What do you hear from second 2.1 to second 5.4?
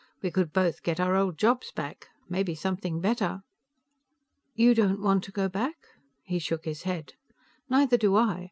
Maybe something better." "You don't want to